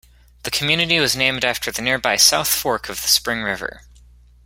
[0.41, 3.83] The community was named after the nearby South Fork of the Spring River.